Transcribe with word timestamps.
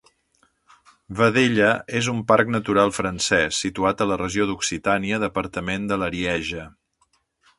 Vedelha 1.19 1.67
és 1.99 2.07
un 2.13 2.23
parc 2.31 2.49
natural 2.55 2.93
francès, 2.95 3.59
situat 3.65 4.01
a 4.05 4.09
la 4.13 4.17
regió 4.23 4.49
d'Occitània, 4.53 5.23
departament 5.27 5.89
de 5.93 6.01
l'Arieja. 6.05 6.65